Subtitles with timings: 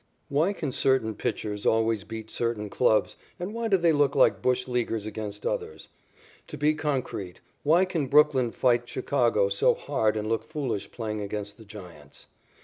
[0.29, 4.67] Why can certain pitchers always beat certain clubs and why do they look like bush
[4.67, 5.89] leaguers against others?
[6.47, 11.57] To be concrete, why can Brooklyn fight Chicago so hard and look foolish playing against
[11.59, 12.25] the Giants?